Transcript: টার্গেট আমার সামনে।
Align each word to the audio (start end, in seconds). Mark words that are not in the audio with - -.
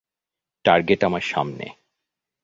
টার্গেট 0.65 1.01
আমার 1.03 1.21
সামনে। 1.21 1.65